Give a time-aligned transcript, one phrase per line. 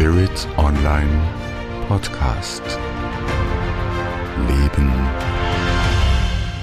[0.00, 1.28] Spirit Online
[1.86, 2.62] Podcast.
[4.48, 4.90] Leben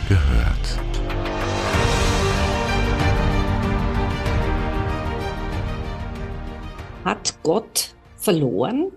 [0.09, 0.79] gehört.
[7.05, 8.91] Hat Gott verloren?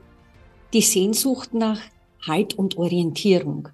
[0.73, 1.83] Die Sehnsucht nach
[2.27, 3.69] Halt und Orientierung.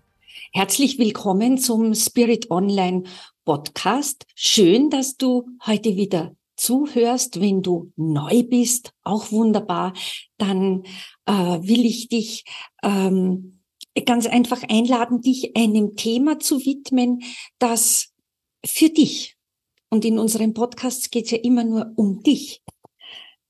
[0.52, 3.04] Herzlich willkommen zum Spirit Online
[3.44, 4.26] Podcast.
[4.34, 9.92] Schön, dass du heute wieder zuhörst, wenn du neu bist, auch wunderbar,
[10.38, 10.84] dann
[11.26, 12.44] äh, will ich dich
[12.82, 13.60] ähm,
[14.04, 17.22] ganz einfach einladen, dich einem Thema zu widmen,
[17.58, 18.12] das
[18.64, 19.36] für dich,
[19.88, 22.62] und in unseren Podcasts geht es ja immer nur um dich,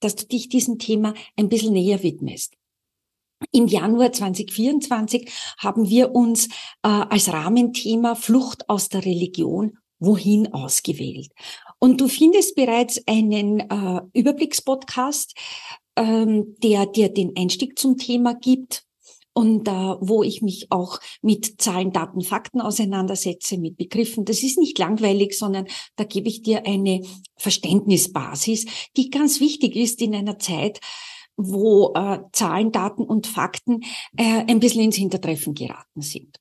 [0.01, 2.54] dass du dich diesem Thema ein bisschen näher widmest.
[3.52, 6.46] Im Januar 2024 haben wir uns
[6.82, 11.30] äh, als Rahmenthema Flucht aus der Religion wohin ausgewählt.
[11.79, 15.35] Und du findest bereits einen äh, Überblickspodcast,
[15.96, 18.87] ähm, der dir den Einstieg zum Thema gibt
[19.37, 24.24] und äh, wo ich mich auch mit Zahlen, Daten, Fakten auseinandersetze, mit Begriffen.
[24.24, 27.02] Das ist nicht langweilig, sondern da gebe ich dir eine
[27.37, 28.65] Verständnisbasis,
[28.96, 30.80] die ganz wichtig ist in einer Zeit,
[31.37, 33.83] wo äh, Zahlen, Daten und Fakten
[34.16, 36.40] äh, ein bisschen ins Hintertreffen geraten sind.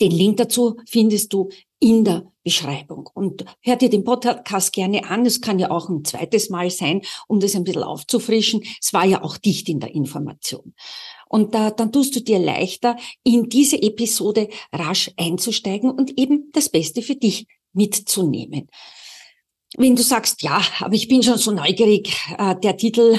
[0.00, 1.48] Den Link dazu findest du
[1.80, 3.08] in der Beschreibung.
[3.12, 5.26] Und hör dir den Podcast gerne an.
[5.26, 8.62] Es kann ja auch ein zweites Mal sein, um das ein bisschen aufzufrischen.
[8.80, 10.74] Es war ja auch dicht in der Information.
[11.28, 16.68] Und da, dann tust du dir leichter, in diese Episode rasch einzusteigen und eben das
[16.70, 18.68] Beste für dich mitzunehmen.
[19.76, 23.18] Wenn du sagst, ja, aber ich bin schon so neugierig, äh, der Titel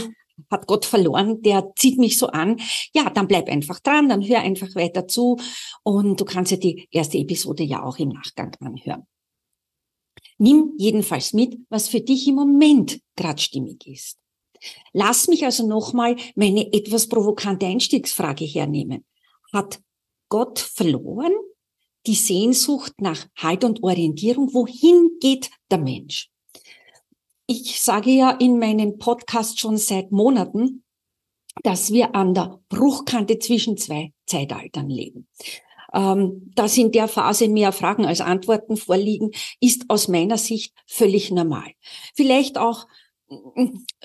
[0.49, 2.59] hat Gott verloren, der zieht mich so an.
[2.93, 5.37] Ja, dann bleib einfach dran, dann hör einfach weiter zu
[5.83, 9.05] und du kannst ja die erste Episode ja auch im Nachgang anhören.
[10.37, 14.17] Nimm jedenfalls mit, was für dich im Moment gerade stimmig ist.
[14.93, 19.05] Lass mich also nochmal meine etwas provokante Einstiegsfrage hernehmen.
[19.53, 19.81] Hat
[20.29, 21.33] Gott verloren?
[22.05, 26.29] Die Sehnsucht nach Halt und Orientierung, wohin geht der Mensch?
[27.51, 30.83] Ich sage ja in meinem Podcast schon seit Monaten,
[31.63, 35.27] dass wir an der Bruchkante zwischen zwei Zeitaltern leben.
[35.91, 41.31] Ähm, dass in der Phase mehr Fragen als Antworten vorliegen, ist aus meiner Sicht völlig
[41.31, 41.71] normal.
[42.13, 42.85] Vielleicht auch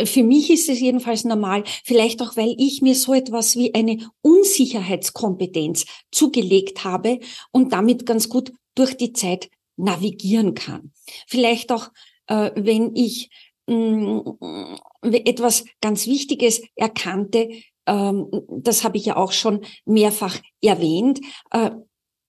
[0.03, 4.11] für mich ist es jedenfalls normal, vielleicht auch, weil ich mir so etwas wie eine
[4.23, 7.21] Unsicherheitskompetenz zugelegt habe
[7.53, 10.93] und damit ganz gut durch die Zeit navigieren kann.
[11.27, 11.91] Vielleicht auch
[12.27, 13.31] äh, wenn ich
[13.67, 17.49] mh, mm, etwas ganz Wichtiges erkannte,
[17.87, 21.21] ähm, das habe ich ja auch schon mehrfach erwähnt,
[21.51, 21.71] äh,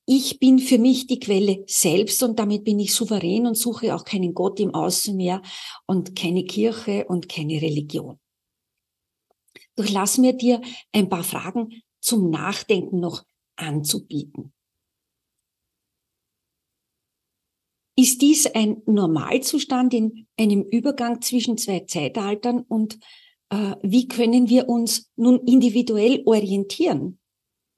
[0.08, 4.04] ich bin für mich die Quelle selbst und damit bin ich souverän und suche auch
[4.04, 5.42] keinen Gott im Außen mehr
[5.88, 8.20] und keine Kirche und keine Religion.
[9.76, 13.24] Durchlass mir dir ein paar Fragen zum Nachdenken noch
[13.56, 14.54] anzubieten.
[17.98, 23.00] Ist dies ein Normalzustand in einem Übergang zwischen zwei Zeitaltern und
[23.50, 27.20] äh, wie können wir uns nun individuell orientieren,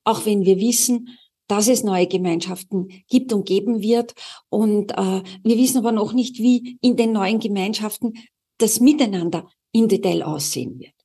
[0.03, 1.17] auch wenn wir wissen,
[1.47, 4.13] dass es neue Gemeinschaften gibt und geben wird.
[4.49, 8.13] Und äh, wir wissen aber noch nicht, wie in den neuen Gemeinschaften
[8.57, 10.96] das Miteinander im Detail aussehen wird.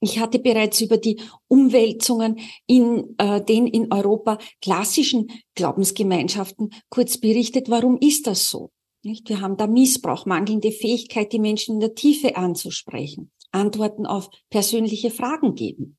[0.00, 7.68] Ich hatte bereits über die Umwälzungen in äh, den in Europa klassischen Glaubensgemeinschaften kurz berichtet.
[7.68, 8.70] Warum ist das so?
[9.02, 9.28] Nicht?
[9.28, 15.10] Wir haben da Missbrauch, mangelnde Fähigkeit, die Menschen in der Tiefe anzusprechen, Antworten auf persönliche
[15.10, 15.96] Fragen geben.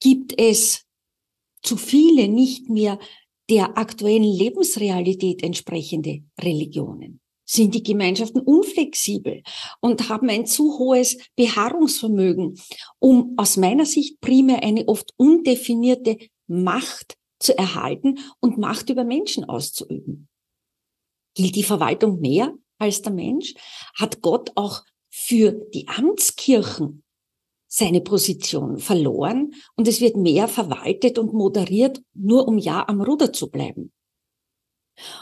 [0.00, 0.84] Gibt es
[1.62, 2.98] zu viele nicht mehr
[3.48, 7.20] der aktuellen Lebensrealität entsprechende Religionen?
[7.44, 9.42] Sind die Gemeinschaften unflexibel
[9.80, 12.58] und haben ein zu hohes Beharrungsvermögen,
[12.98, 19.44] um aus meiner Sicht primär eine oft undefinierte Macht zu erhalten und Macht über Menschen
[19.44, 20.28] auszuüben.
[21.34, 23.54] Gilt die Verwaltung mehr als der Mensch?
[23.98, 27.02] Hat Gott auch für die Amtskirchen
[27.66, 33.32] seine Position verloren und es wird mehr verwaltet und moderiert, nur um ja am Ruder
[33.32, 33.92] zu bleiben?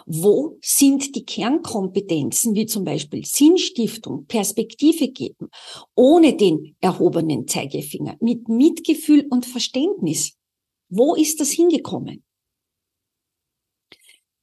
[0.06, 5.48] Wo sind die Kernkompetenzen, wie zum Beispiel Sinnstiftung, Perspektive geben,
[5.94, 10.36] ohne den erhobenen Zeigefinger, mit Mitgefühl und Verständnis?
[10.88, 12.22] Wo ist das hingekommen?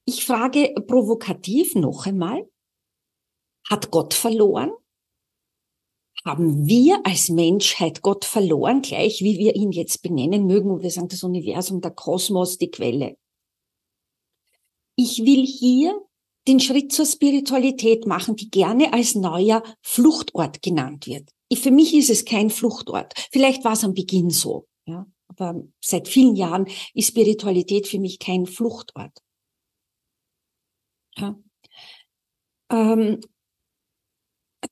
[0.04, 2.48] Ich frage provokativ noch einmal,
[3.68, 4.72] hat Gott verloren?
[6.24, 10.90] Haben wir als Menschheit Gott verloren, gleich wie wir ihn jetzt benennen mögen, und wir
[10.90, 13.16] sagen das Universum, der Kosmos, die Quelle?
[15.02, 15.98] Ich will hier
[16.46, 21.30] den Schritt zur Spiritualität machen, die gerne als neuer Fluchtort genannt wird.
[21.54, 23.14] für mich ist es kein Fluchtort.
[23.32, 25.06] Vielleicht war es am Beginn so, ja.
[25.28, 29.16] Aber seit vielen Jahren ist Spiritualität für mich kein Fluchtort.
[31.16, 31.38] Ja.
[32.70, 33.20] Ähm,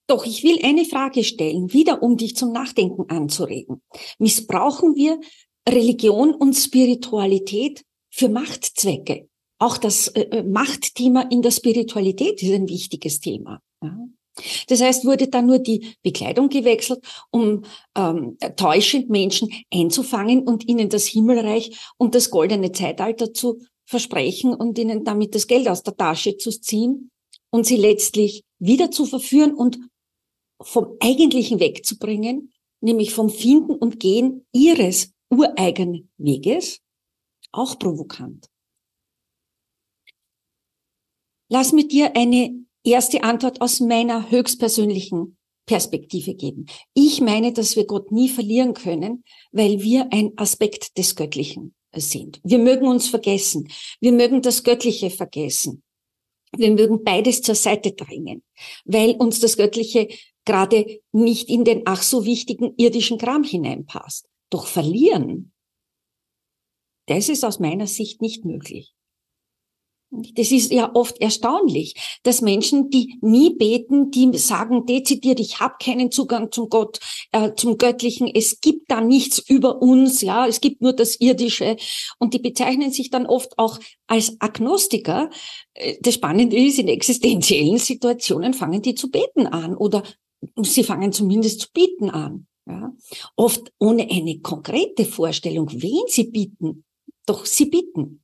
[0.09, 3.81] doch ich will eine Frage stellen, wieder um dich zum Nachdenken anzuregen.
[4.19, 5.19] Missbrauchen wir
[5.67, 9.28] Religion und Spiritualität für Machtzwecke?
[9.59, 13.61] Auch das äh, äh, Machtthema in der Spiritualität ist ein wichtiges Thema.
[13.83, 13.97] Ja.
[14.69, 17.01] Das heißt, wurde dann nur die Bekleidung gewechselt,
[17.31, 17.65] um
[17.97, 24.79] ähm, täuschend Menschen einzufangen und ihnen das Himmelreich und das goldene Zeitalter zu versprechen und
[24.79, 27.11] ihnen damit das Geld aus der Tasche zu ziehen
[27.51, 29.79] und sie letztlich wieder zu verführen und
[30.61, 36.81] vom Eigentlichen wegzubringen, nämlich vom Finden und Gehen ihres ureigenen Weges,
[37.53, 38.49] auch provokant.
[41.49, 45.37] Lass mit dir eine erste Antwort aus meiner höchstpersönlichen
[45.67, 46.67] Perspektive geben.
[46.95, 52.41] Ich meine, dass wir Gott nie verlieren können, weil wir ein Aspekt des Göttlichen sind.
[52.43, 53.69] Wir mögen uns vergessen.
[54.01, 55.83] Wir mögen das Göttliche vergessen.
[56.57, 58.43] Wir mögen beides zur Seite drängen,
[58.87, 60.09] weil uns das Göttliche
[60.47, 64.27] gerade nicht in den ach so wichtigen irdischen Kram hineinpasst.
[64.49, 65.53] Doch verlieren,
[67.07, 68.95] das ist aus meiner Sicht nicht möglich.
[70.11, 75.75] Das ist ja oft erstaunlich, dass Menschen, die nie beten, die sagen dezidiert, ich habe
[75.83, 76.99] keinen Zugang zum Gott,
[77.33, 81.77] äh, zum Göttlichen, es gibt da nichts über uns, ja, es gibt nur das Irdische
[82.19, 85.29] und die bezeichnen sich dann oft auch als Agnostiker.
[85.75, 90.03] Äh, das Spannende ist, in existenziellen Situationen fangen die zu beten an oder
[90.63, 92.47] sie fangen zumindest zu bieten an.
[92.67, 92.93] Ja.
[93.37, 96.85] Oft ohne eine konkrete Vorstellung, wen sie bieten.
[97.27, 98.23] Doch sie bitten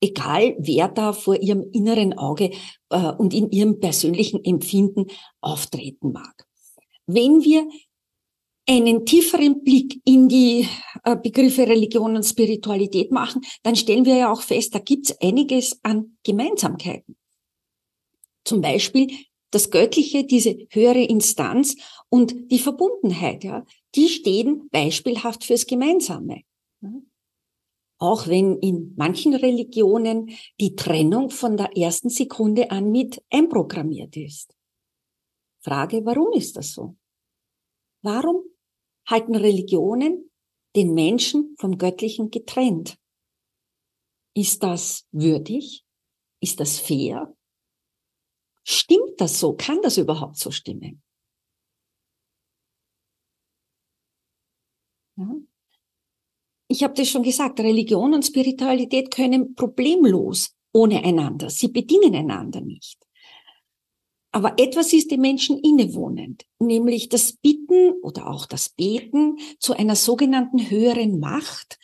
[0.00, 2.50] egal wer da vor ihrem inneren Auge
[2.90, 5.06] äh, und in ihrem persönlichen Empfinden
[5.40, 6.46] auftreten mag.
[7.06, 7.68] Wenn wir
[8.68, 10.68] einen tieferen Blick in die
[11.04, 15.20] äh, Begriffe Religion und Spiritualität machen, dann stellen wir ja auch fest, da gibt es
[15.20, 17.16] einiges an Gemeinsamkeiten.
[18.44, 19.08] Zum Beispiel
[19.50, 21.76] das Göttliche, diese höhere Instanz
[22.08, 23.64] und die Verbundenheit, ja,
[23.94, 26.42] die stehen beispielhaft fürs Gemeinsame.
[27.98, 34.54] Auch wenn in manchen Religionen die Trennung von der ersten Sekunde an mit einprogrammiert ist.
[35.60, 36.96] Frage, warum ist das so?
[38.02, 38.42] Warum
[39.06, 40.30] halten Religionen
[40.76, 42.98] den Menschen vom Göttlichen getrennt?
[44.34, 45.84] Ist das würdig?
[46.40, 47.34] Ist das fair?
[48.62, 49.54] Stimmt das so?
[49.54, 51.02] Kann das überhaupt so stimmen?
[56.68, 61.48] Ich habe das schon gesagt, Religion und Spiritualität können problemlos ohne einander.
[61.50, 62.98] Sie bedingen einander nicht.
[64.32, 69.96] Aber etwas ist den Menschen innewohnend, nämlich das Bitten oder auch das Beten zu einer
[69.96, 71.78] sogenannten höheren Macht,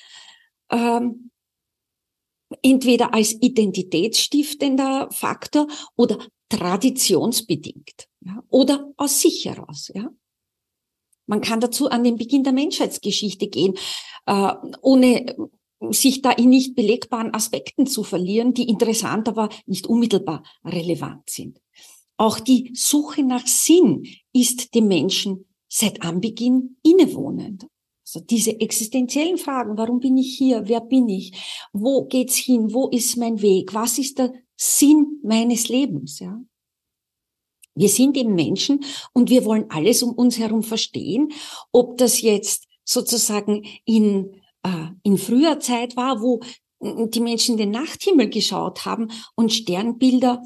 [0.70, 1.30] ähm,
[2.60, 6.18] entweder als identitätsstiftender Faktor oder
[6.50, 9.90] traditionsbedingt ja, oder aus sich heraus.
[9.94, 10.10] Ja.
[11.26, 13.74] Man kann dazu an den Beginn der Menschheitsgeschichte gehen,
[14.26, 15.34] äh, ohne
[15.90, 21.60] sich da in nicht belegbaren Aspekten zu verlieren, die interessant, aber nicht unmittelbar relevant sind.
[22.16, 27.66] Auch die Suche nach Sinn ist dem Menschen seit Anbeginn innewohnend.
[28.06, 31.32] Also diese existenziellen Fragen, warum bin ich hier, wer bin ich,
[31.72, 36.40] wo geht's hin, wo ist mein Weg, was ist der Sinn meines Lebens, ja?
[37.74, 41.32] Wir sind eben Menschen und wir wollen alles um uns herum verstehen,
[41.72, 46.40] ob das jetzt sozusagen in, äh, in früher Zeit war, wo
[46.82, 50.42] die Menschen den Nachthimmel geschaut haben und Sternbilder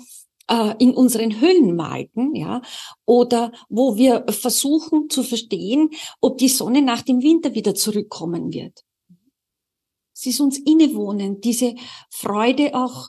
[0.48, 2.62] äh, in unseren Höhlen malten, ja,
[3.04, 5.90] oder wo wir versuchen zu verstehen,
[6.20, 8.84] ob die Sonne nach dem Winter wieder zurückkommen wird.
[10.14, 11.74] Es ist uns innewohnend, diese
[12.10, 13.08] Freude auch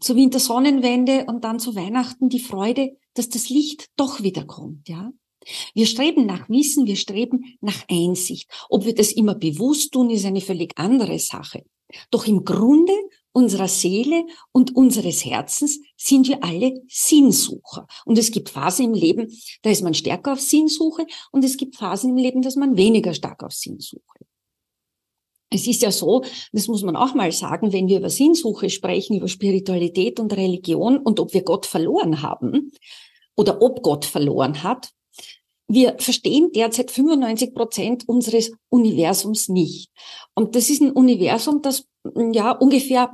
[0.00, 5.12] zur Wintersonnenwende und dann zu Weihnachten die Freude, dass das Licht doch wiederkommt, ja.
[5.74, 8.50] Wir streben nach Wissen, wir streben nach Einsicht.
[8.68, 11.64] Ob wir das immer bewusst tun, ist eine völlig andere Sache.
[12.10, 12.92] Doch im Grunde
[13.32, 17.86] unserer Seele und unseres Herzens sind wir alle Sinnsucher.
[18.04, 19.30] Und es gibt Phasen im Leben,
[19.62, 23.14] da ist man stärker auf Sinnsuche und es gibt Phasen im Leben, dass man weniger
[23.14, 24.26] stark auf Sinnsuche
[25.50, 29.16] es ist ja so, das muss man auch mal sagen, wenn wir über Sinnsuche sprechen,
[29.16, 32.72] über Spiritualität und Religion und ob wir Gott verloren haben
[33.36, 34.90] oder ob Gott verloren hat,
[35.68, 39.90] wir verstehen derzeit 95 Prozent unseres Universums nicht.
[40.34, 43.10] Und das ist ein Universum, das ja ungefähr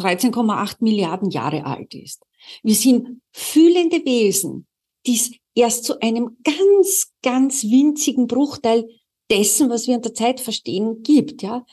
[0.00, 2.22] 13,8 Milliarden Jahre alt ist.
[2.62, 4.66] Wir sind fühlende Wesen,
[5.06, 8.88] die es erst zu einem ganz, ganz winzigen Bruchteil
[9.30, 11.64] dessen, was wir unter Zeit verstehen, gibt, ja.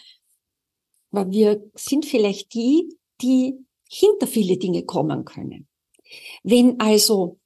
[1.11, 3.55] Weil wir sind vielleicht die, die
[3.89, 5.67] hinter viele Dinge kommen können.
[6.43, 7.39] Wenn also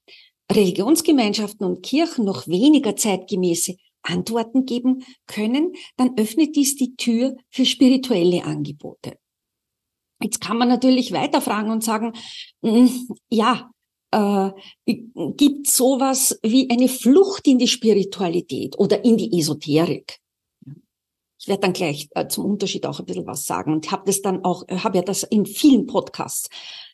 [0.52, 7.66] Religionsgemeinschaften und Kirchen noch weniger zeitgemäße Antworten geben können, dann öffnet dies die Tür für
[7.66, 9.18] spirituelle Angebote.
[10.22, 12.14] Jetzt kann man natürlich weiterfragen und sagen,
[12.64, 13.72] hm, ja,
[14.12, 14.52] äh,
[14.86, 20.20] gibt sowas wie eine Flucht in die Spiritualität oder in die Esoterik?
[21.38, 24.22] Ich werde dann gleich äh, zum Unterschied auch ein bisschen was sagen und habe das
[24.22, 26.50] dann auch, äh, habe ja das in vielen Podcasts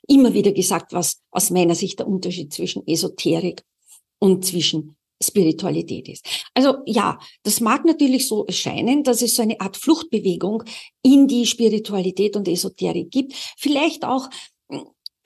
[0.08, 3.64] immer wieder gesagt, was aus meiner Sicht der Unterschied zwischen Esoterik
[4.20, 6.26] und zwischen Spiritualität ist.
[6.54, 10.64] Also ja, das mag natürlich so erscheinen, dass es so eine Art Fluchtbewegung
[11.04, 13.34] in die Spiritualität und Esoterik gibt.
[13.58, 14.30] Vielleicht auch,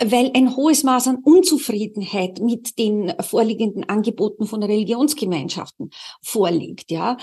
[0.04, 7.18] weil ein hohes Maß an Unzufriedenheit mit den vorliegenden Angeboten von Religionsgemeinschaften vorliegt, ja.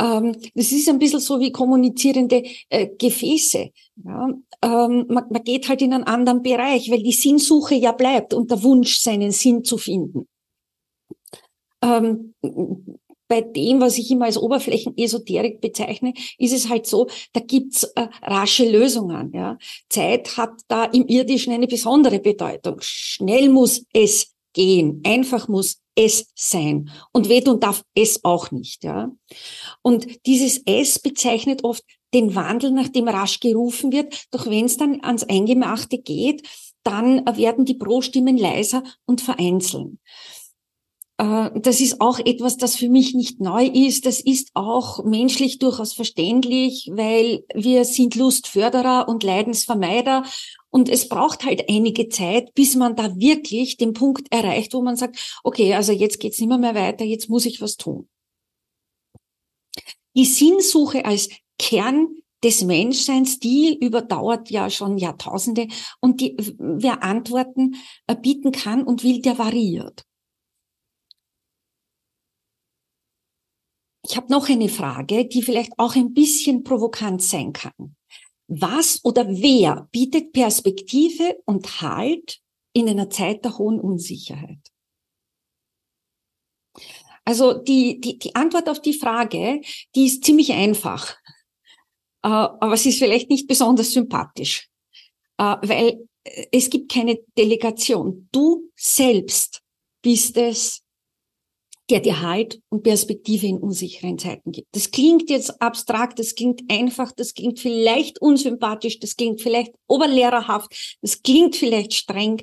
[0.00, 3.70] Ähm, das ist ein bisschen so wie kommunizierende äh, Gefäße.
[4.04, 4.28] Ja?
[4.62, 8.50] Ähm, man, man geht halt in einen anderen Bereich, weil die Sinnsuche ja bleibt und
[8.50, 10.26] der Wunsch, seinen Sinn zu finden
[11.82, 12.34] ähm,
[13.32, 18.08] bei dem, was ich immer als Oberflächenesoterik bezeichne, ist es halt so, da gibt's äh,
[18.20, 19.32] rasche Lösungen.
[19.32, 19.56] Ja.
[19.88, 22.76] Zeit hat da im Irdischen eine besondere Bedeutung.
[22.82, 26.90] Schnell muss es gehen, einfach muss es sein.
[27.14, 28.84] Und wehtun darf es auch nicht.
[28.84, 29.10] Ja.
[29.80, 34.26] Und dieses Es bezeichnet oft den Wandel, nach dem rasch gerufen wird.
[34.30, 36.46] Doch wenn es dann ans Eingemachte geht,
[36.82, 40.00] dann werden die Pro-Stimmen leiser und vereinzeln.
[41.18, 44.06] Äh, das ist auch etwas, das für mich nicht neu ist.
[44.06, 50.24] Das ist auch menschlich durchaus verständlich, weil wir sind Lustförderer und Leidensvermeider.
[50.70, 54.96] Und es braucht halt einige Zeit, bis man da wirklich den Punkt erreicht, wo man
[54.96, 58.08] sagt, okay, also jetzt geht's nicht mehr, mehr weiter, jetzt muss ich was tun.
[60.14, 61.28] Die Sinnsuche als
[61.58, 62.08] Kern
[62.42, 65.68] des Menschseins, die überdauert ja schon Jahrtausende
[66.00, 67.76] und die, wer Antworten
[68.06, 70.04] äh, bieten kann und will, der variiert.
[74.12, 77.96] Ich habe noch eine Frage, die vielleicht auch ein bisschen provokant sein kann.
[78.46, 82.38] Was oder wer bietet Perspektive und Halt
[82.74, 84.58] in einer Zeit der hohen Unsicherheit?
[87.24, 89.62] Also die, die, die Antwort auf die Frage,
[89.94, 91.16] die ist ziemlich einfach,
[92.22, 94.68] äh, aber es ist vielleicht nicht besonders sympathisch,
[95.38, 98.28] äh, weil äh, es gibt keine Delegation.
[98.30, 99.62] Du selbst
[100.02, 100.82] bist es,
[101.90, 104.68] der dir Halt und Perspektive in unsicheren Zeiten gibt.
[104.72, 110.98] Das klingt jetzt abstrakt, das klingt einfach, das klingt vielleicht unsympathisch, das klingt vielleicht oberlehrerhaft,
[111.02, 112.42] das klingt vielleicht streng.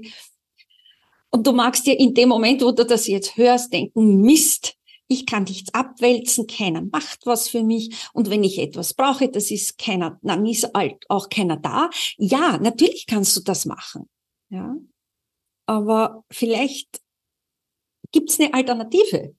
[1.32, 4.76] Und du magst dir in dem Moment, wo du das jetzt hörst, denken, Mist,
[5.08, 7.96] ich kann nichts abwälzen, keiner macht was für mich.
[8.14, 11.90] Und wenn ich etwas brauche, das ist keiner, dann ist halt auch keiner da.
[12.18, 14.08] Ja, natürlich kannst du das machen.
[14.50, 14.76] Ja.
[15.66, 17.02] Aber vielleicht
[18.12, 19.36] gibt's eine Alternative.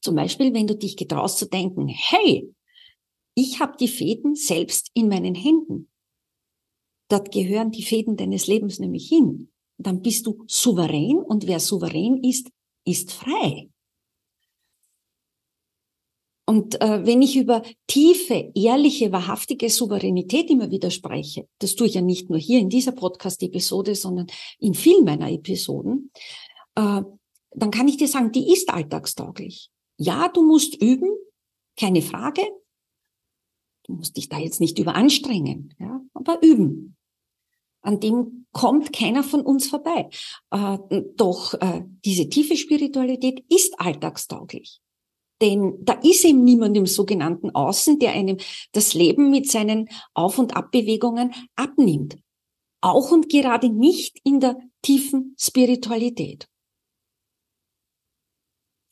[0.00, 2.52] Zum Beispiel, wenn du dich getraust zu denken, hey,
[3.34, 5.88] ich habe die Fäden selbst in meinen Händen.
[7.08, 9.50] Dort gehören die Fäden deines Lebens nämlich hin.
[9.78, 12.50] Dann bist du souverän und wer souverän ist,
[12.84, 13.70] ist frei.
[16.48, 21.94] Und äh, wenn ich über tiefe, ehrliche, wahrhaftige Souveränität immer wieder spreche, das tue ich
[21.94, 26.10] ja nicht nur hier in dieser Podcast-Episode, sondern in vielen meiner Episoden,
[26.74, 27.02] äh,
[27.54, 29.70] dann kann ich dir sagen, die ist alltagstauglich.
[29.96, 31.10] Ja, du musst üben,
[31.76, 32.42] keine Frage.
[33.84, 36.96] Du musst dich da jetzt nicht überanstrengen, ja, aber üben.
[37.80, 40.08] An dem kommt keiner von uns vorbei.
[40.50, 40.78] Äh,
[41.16, 44.80] doch äh, diese tiefe Spiritualität ist alltagstauglich.
[45.40, 48.38] Denn da ist eben niemand im sogenannten Außen, der einem
[48.72, 52.18] das Leben mit seinen Auf- und Abbewegungen abnimmt.
[52.80, 56.48] Auch und gerade nicht in der tiefen Spiritualität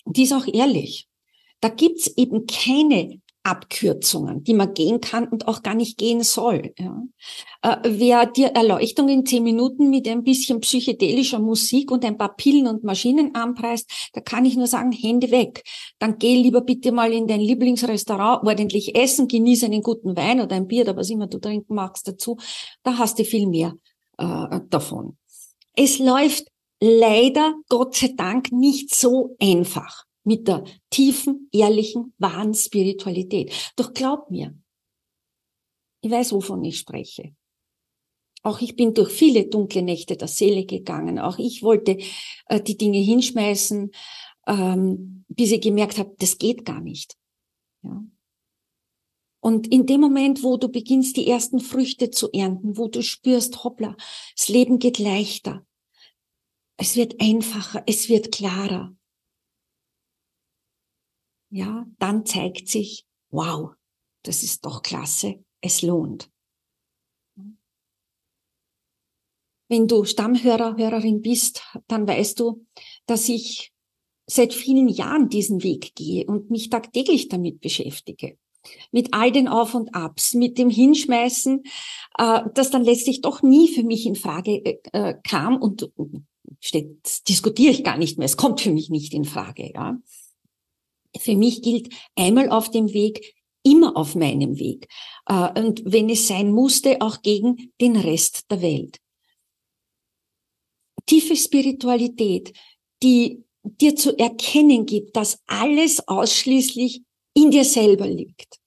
[0.07, 1.09] die ist auch ehrlich.
[1.61, 6.75] Da gibt's eben keine Abkürzungen, die man gehen kann und auch gar nicht gehen soll.
[6.79, 7.01] Ja.
[7.63, 12.35] Äh, wer dir Erleuchtung in zehn Minuten mit ein bisschen psychedelischer Musik und ein paar
[12.35, 15.63] Pillen und Maschinen anpreist, da kann ich nur sagen, Hände weg.
[16.01, 20.57] Dann geh lieber bitte mal in dein Lieblingsrestaurant, ordentlich essen, genieße einen guten Wein oder
[20.57, 22.37] ein Bier oder was immer du trinken magst dazu.
[22.83, 23.75] Da hast du viel mehr
[24.19, 25.19] äh, davon.
[25.77, 26.49] Es läuft
[26.81, 33.73] leider, Gott sei Dank, nicht so einfach mit der tiefen, ehrlichen, wahren Spiritualität.
[33.77, 34.57] Doch glaub mir,
[36.01, 37.35] ich weiß, wovon ich spreche.
[38.43, 41.19] Auch ich bin durch viele dunkle Nächte der Seele gegangen.
[41.19, 41.99] Auch ich wollte
[42.47, 43.91] äh, die Dinge hinschmeißen.
[44.47, 47.17] ähm, bis ich gemerkt habe, das geht gar nicht.
[47.83, 48.05] Ja.
[49.41, 53.65] Und in dem Moment, wo du beginnst, die ersten Früchte zu ernten, wo du spürst,
[53.65, 53.97] hoppla,
[54.37, 55.66] das Leben geht leichter,
[56.77, 58.95] es wird einfacher, es wird klarer.
[61.51, 63.73] Ja, dann zeigt sich, wow,
[64.23, 66.31] das ist doch klasse, es lohnt.
[69.69, 72.67] Wenn du Stammhörer, Hörerin bist, dann weißt du,
[73.07, 73.73] dass ich
[74.27, 78.39] seit vielen Jahren diesen Weg gehe und mich tagtäglich damit beschäftige.
[78.91, 81.63] Mit all den Auf und Abs, mit dem Hinschmeißen,
[82.19, 85.89] äh, das dann letztlich doch nie für mich in Frage äh, äh kam und
[86.61, 88.27] steht, diskutiere ich gar nicht mehr.
[88.27, 89.73] Es kommt für mich nicht in Frage.
[89.73, 89.99] Ja.
[91.19, 94.89] Für mich gilt einmal auf dem Weg, immer auf meinem Weg.
[95.27, 98.99] Äh, und wenn es sein musste, auch gegen den Rest der Welt.
[101.07, 102.53] Tiefe Spiritualität,
[103.03, 107.03] die dir zu erkennen gibt, dass alles ausschließlich
[107.35, 108.61] in dir selber liegt.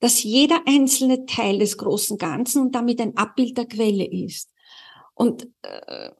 [0.00, 4.50] Dass jeder einzelne Teil des großen Ganzen und damit ein Abbild der Quelle ist.
[5.14, 6.10] Und äh,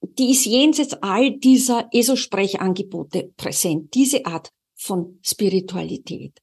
[0.00, 6.38] die ist jenseits all dieser ESO-Sprechangebote präsent, diese Art von Spiritualität.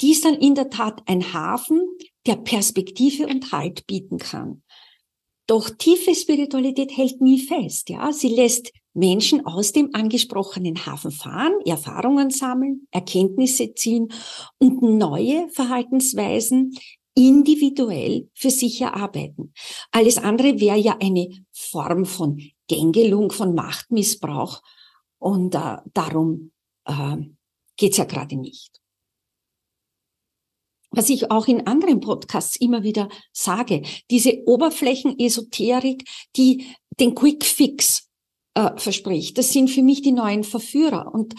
[0.00, 1.80] Die ist dann in der Tat ein Hafen,
[2.26, 4.62] der Perspektive und Halt bieten kann.
[5.46, 8.12] Doch tiefe Spiritualität hält nie fest, ja.
[8.12, 14.12] Sie lässt Menschen aus dem angesprochenen Hafen fahren, Erfahrungen sammeln, Erkenntnisse ziehen
[14.58, 16.76] und neue Verhaltensweisen
[17.14, 19.52] individuell für sich erarbeiten.
[19.90, 24.62] Alles andere wäre ja eine Form von Gängelung, von Machtmissbrauch.
[25.18, 26.52] Und äh, darum
[26.84, 27.16] äh,
[27.76, 28.80] geht's ja gerade nicht.
[30.90, 36.66] Was ich auch in anderen Podcasts immer wieder sage, diese Oberflächenesoterik, die
[36.98, 38.07] den Quick Fix
[38.58, 41.14] äh, verspricht, das sind für mich die neuen Verführer.
[41.14, 41.34] Und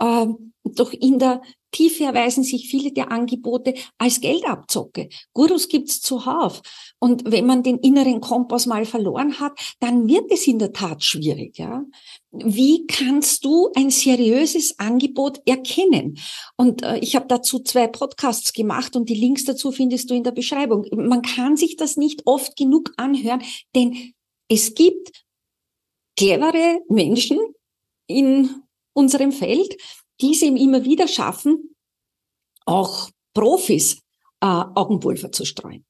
[0.00, 0.26] äh,
[0.64, 5.08] doch in der Tiefe erweisen sich viele der Angebote als Geldabzocke.
[5.32, 6.62] Gurus gibt's zuhauf.
[6.98, 11.04] Und wenn man den inneren Kompass mal verloren hat, dann wird es in der Tat
[11.04, 11.58] schwierig.
[11.58, 11.84] Ja?
[12.32, 16.18] Wie kannst du ein seriöses Angebot erkennen?
[16.56, 20.24] Und äh, ich habe dazu zwei Podcasts gemacht und die Links dazu findest du in
[20.24, 20.86] der Beschreibung.
[20.92, 23.42] Man kann sich das nicht oft genug anhören,
[23.76, 24.14] denn
[24.48, 25.23] es gibt
[26.16, 27.38] clevere Menschen
[28.06, 29.76] in unserem Feld,
[30.20, 31.74] die es eben immer wieder schaffen,
[32.66, 34.02] auch Profis
[34.40, 35.84] äh, Augenpulver zu streuen.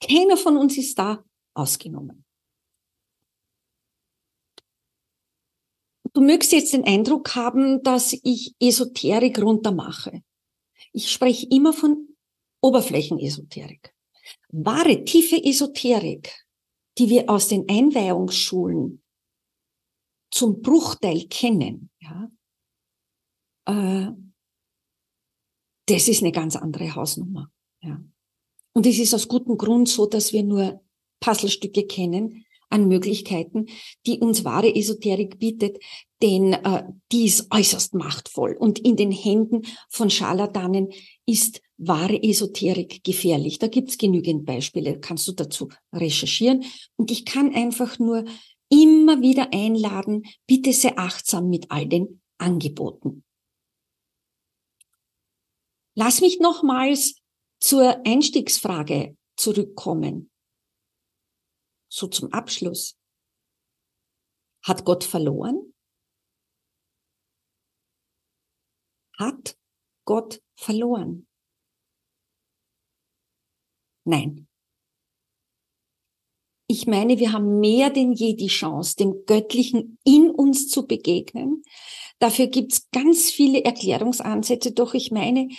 [0.00, 2.24] Keiner von uns ist da ausgenommen.
[6.14, 10.22] Du mögst jetzt den Eindruck haben, dass ich Esoterik runtermache.
[10.92, 12.08] Ich spreche immer von
[12.60, 13.94] Oberflächenesoterik.
[14.48, 16.44] Wahre, tiefe Esoterik,
[16.98, 19.02] die wir aus den Einweihungsschulen
[20.30, 22.30] zum Bruchteil kennen, ja,
[23.66, 24.12] äh,
[25.86, 27.50] das ist eine ganz andere Hausnummer.
[27.82, 28.02] Ja.
[28.74, 30.80] Und es ist aus gutem Grund so, dass wir nur
[31.20, 33.66] Puzzlestücke kennen an Möglichkeiten,
[34.06, 35.78] die uns wahre Esoterik bietet,
[36.22, 38.56] denn äh, die ist äußerst machtvoll.
[38.58, 40.92] Und in den Händen von Scharlatanen
[41.26, 43.58] ist wahre Esoterik gefährlich.
[43.58, 46.64] Da gibt's genügend Beispiele, kannst du dazu recherchieren.
[46.96, 48.24] Und ich kann einfach nur
[48.68, 53.24] immer wieder einladen, bitte sehr achtsam mit all den Angeboten.
[55.94, 57.16] Lass mich nochmals
[57.60, 60.31] zur Einstiegsfrage zurückkommen.
[61.94, 62.98] So zum Abschluss.
[64.64, 65.74] Hat Gott verloren?
[69.18, 69.58] Hat
[70.06, 71.28] Gott verloren?
[74.04, 74.48] Nein.
[76.66, 81.62] Ich meine, wir haben mehr denn je die Chance, dem Göttlichen in uns zu begegnen.
[82.18, 85.50] Dafür gibt's ganz viele Erklärungsansätze, doch ich meine,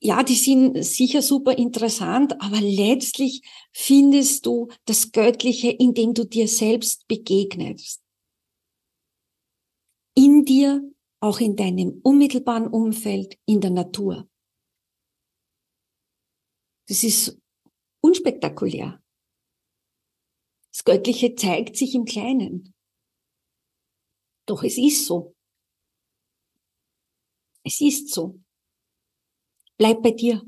[0.00, 6.46] ja, die sind sicher super interessant, aber letztlich findest du das Göttliche, indem du dir
[6.46, 8.02] selbst begegnest.
[10.14, 10.82] In dir,
[11.20, 14.28] auch in deinem unmittelbaren Umfeld, in der Natur.
[16.86, 17.40] Das ist
[18.00, 19.02] unspektakulär.
[20.70, 22.74] Das Göttliche zeigt sich im Kleinen.
[24.46, 25.34] Doch es ist so.
[27.64, 28.43] Es ist so.
[29.78, 30.42] Bleib bei dir.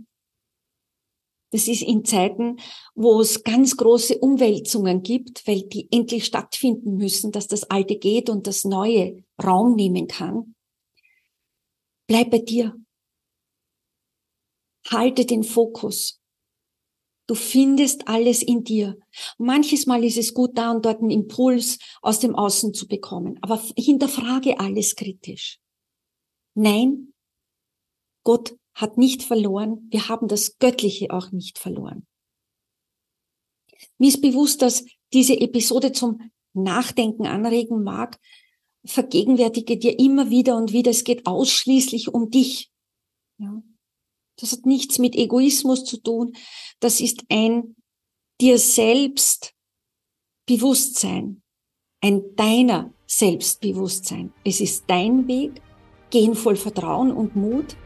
[1.53, 2.59] Das ist in Zeiten,
[2.95, 8.29] wo es ganz große Umwälzungen gibt, weil die endlich stattfinden müssen, dass das Alte geht
[8.29, 10.55] und das Neue Raum nehmen kann.
[12.09, 12.77] Bleib bei dir.
[14.89, 16.21] Halte den Fokus.
[17.27, 18.99] Du findest alles in dir.
[19.39, 23.39] Manches Mal ist es gut, da und dort einen Impuls aus dem Außen zu bekommen,
[23.43, 25.59] aber hinterfrage alles kritisch.
[26.55, 27.13] Nein,
[28.23, 29.89] Gott hat nicht verloren.
[29.91, 32.07] Wir haben das Göttliche auch nicht verloren.
[33.99, 38.21] Mir ist bewusst, dass diese Episode zum Nachdenken anregen mag.
[38.85, 42.71] Vergegenwärtige dir immer wieder und wieder, es geht ausschließlich um dich.
[43.39, 43.63] Ja.
[44.39, 46.37] Das hat nichts mit Egoismus zu tun.
[46.79, 47.75] Das ist ein
[48.41, 49.55] dir selbst
[50.45, 51.43] Bewusstsein,
[52.03, 54.35] ein deiner Selbstbewusstsein.
[54.45, 55.63] Es ist dein Weg,
[56.11, 57.77] gehen voll Vertrauen und Mut,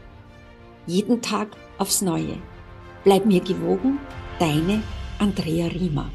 [0.91, 1.49] jeden Tag
[1.79, 2.37] aufs Neue.
[3.05, 3.99] Bleib mir gewogen,
[4.39, 4.83] deine
[5.19, 6.11] Andrea Riemer.